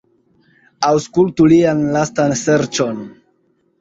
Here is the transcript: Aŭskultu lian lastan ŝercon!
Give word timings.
Aŭskultu 0.87 1.47
lian 1.53 1.85
lastan 1.97 2.35
ŝercon! 2.43 3.03